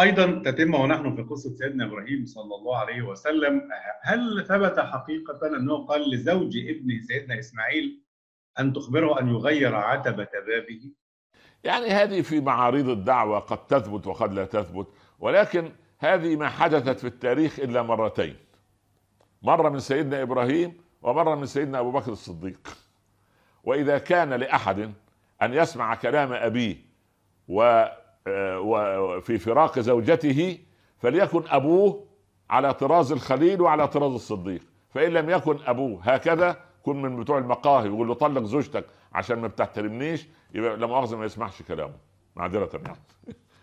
أيضا 0.00 0.42
تتم 0.44 0.74
ونحن 0.74 1.16
في 1.16 1.22
قصة 1.22 1.54
سيدنا 1.54 1.84
إبراهيم 1.84 2.24
صلى 2.26 2.54
الله 2.54 2.76
عليه 2.76 3.02
وسلم 3.02 3.62
هل 4.02 4.44
ثبت 4.48 4.80
حقيقة 4.80 5.56
أنه 5.56 5.86
قال 5.86 6.10
لزوج 6.10 6.56
ابنه 6.56 7.02
سيدنا 7.02 7.38
إسماعيل 7.38 8.00
أن 8.58 8.72
تخبره 8.72 9.20
أن 9.20 9.28
يغير 9.28 9.74
عتبة 9.74 10.28
بابه؟ 10.46 10.92
يعني 11.64 11.86
هذه 11.86 12.20
في 12.20 12.40
معارض 12.40 12.88
الدعوة 12.88 13.38
قد 13.38 13.66
تثبت 13.66 14.06
وقد 14.06 14.32
لا 14.32 14.44
تثبت 14.44 14.88
ولكن 15.18 15.72
هذه 15.98 16.36
ما 16.36 16.48
حدثت 16.48 16.98
في 16.98 17.06
التاريخ 17.06 17.58
إلا 17.58 17.82
مرتين. 17.82 18.36
مرة 19.42 19.68
من 19.68 19.78
سيدنا 19.78 20.22
إبراهيم 20.22 20.80
ومرة 21.02 21.34
من 21.34 21.46
سيدنا 21.46 21.80
أبو 21.80 21.90
بكر 21.90 22.12
الصديق. 22.12 22.76
وإذا 23.64 23.98
كان 23.98 24.32
لأحد 24.32 24.92
أن 25.42 25.54
يسمع 25.54 25.94
كلام 25.94 26.32
أبيه 26.32 26.76
و 27.48 27.84
وفي 28.28 29.38
فراق 29.38 29.78
زوجته 29.78 30.58
فليكن 30.98 31.42
أبوه 31.48 32.04
على 32.50 32.74
طراز 32.74 33.12
الخليل 33.12 33.60
وعلى 33.60 33.88
طراز 33.88 34.12
الصديق. 34.12 34.60
فإن 34.90 35.12
لم 35.12 35.30
يكن 35.30 35.58
أبوه 35.66 36.00
هكذا 36.02 36.56
كن 36.82 37.02
من 37.02 37.20
بتوع 37.20 37.38
المقاهي 37.38 37.88
ويقول 37.88 38.08
له 38.08 38.14
طلق 38.14 38.42
زوجتك 38.42 38.84
عشان 39.12 39.38
ما 39.38 39.48
بتحترمنيش 39.48 40.26
يبقى 40.54 40.76
لا 40.76 40.86
مؤاخذة 40.86 41.16
ما 41.16 41.24
يسمعش 41.24 41.62
كلامه. 41.62 41.94
معذرة 42.36 42.70
يعني 42.74 42.98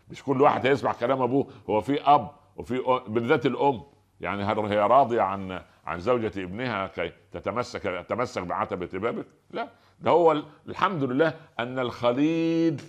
مش 0.10 0.24
كل 0.24 0.42
واحد 0.42 0.68
هيسمع 0.68 0.94
كلام 0.94 1.22
أبوه. 1.22 1.48
هو 1.70 1.82
في 1.82 2.02
أب 2.02 2.30
وفي 2.56 3.02
بالذات 3.08 3.46
الأم. 3.46 3.82
يعني 4.22 4.44
هل 4.44 4.60
هي 4.60 4.80
راضية 4.80 5.22
عن 5.22 5.62
عن 5.86 6.00
زوجة 6.00 6.32
ابنها 6.44 6.88
كي 6.88 7.12
تتمسك 7.32 7.82
تتمسك 7.82 8.42
بعتبة 8.42 8.90
بابك؟ 9.00 9.26
لا. 9.52 9.70
ده 10.00 10.12
هو 10.12 10.42
الحمد 10.68 11.04
لله 11.04 11.34
أن 11.60 11.80
الخليل 11.80 12.82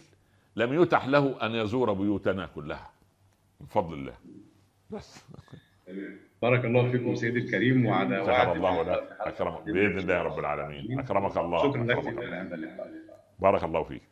لم 0.56 0.82
يتح 0.82 1.06
له 1.06 1.46
أن 1.46 1.50
يزور 1.50 1.92
بيوتنا 1.92 2.46
كلها. 2.46 2.90
من 3.60 3.66
فضل 3.66 3.94
الله. 3.94 4.16
بس. 4.90 5.24
بارك 6.42 6.64
الله 6.64 6.90
فيكم 6.90 7.14
سيدي 7.14 7.38
الكريم 7.38 7.86
وعلى 7.86 8.18
وعد 8.18 8.56
الله 8.56 8.82
لك 8.82 9.16
أكرمك. 9.20 9.62
بإذن 9.62 9.98
الله 9.98 10.22
رب 10.22 10.38
العالمين. 10.38 11.00
أكرمك 11.00 11.36
الله. 11.36 11.70
شكرا 11.70 11.84
لك 11.84 12.98
بارك 13.38 13.64
الله 13.64 13.82
فيك. 13.82 14.02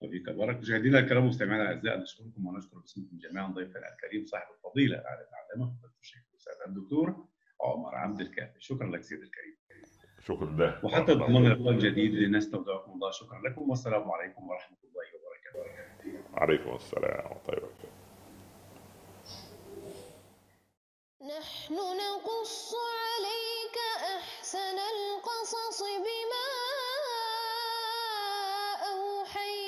وفيك 0.00 0.30
بارك 0.30 0.56
مشاهدينا 0.56 0.98
الكرام 0.98 1.26
مستمعينا 1.26 1.70
الأعزاء 1.70 2.02
نشكركم 2.02 2.46
ونشكر 2.46 2.78
باسمكم 2.78 3.18
جميعا 3.18 3.48
ضيفنا 3.48 3.92
الكريم 3.92 4.26
صاحب 4.26 4.46
الفضيلة 4.56 4.96
على 4.96 5.26
العلامه 5.28 5.74
الشيخ 6.00 6.22
الأستاذ 6.32 6.52
الدكتور 6.66 7.26
عمر 7.60 7.94
عبد 7.94 8.20
الكافي. 8.20 8.60
شكرا 8.60 8.90
لك 8.90 9.02
سيدي 9.02 9.22
الكريم. 9.22 9.56
شكرا 10.28 10.46
لله 10.46 10.80
وحتى 10.84 11.12
ضمان 11.12 11.46
القوى 11.46 11.70
الجديد 11.70 12.14
للناس 12.14 12.50
تودعكم 12.50 12.92
الله 12.92 13.10
شكرا 13.10 13.38
لكم. 13.48 13.70
والسلام 13.70 14.10
عليكم 14.10 14.48
ورحمة 14.48 14.76
الله 14.84 15.06
وبركاته. 15.14 15.74
وعليكم 16.32 16.74
السلام 16.74 17.26
ورحمة 17.26 17.48
الله 17.48 17.68
نحن 21.38 21.74
نقص 21.74 22.74
عليك 22.74 23.76
أحسن 24.16 24.78
القصص 24.94 25.80
بما 25.82 26.48
أوحينا 28.92 29.63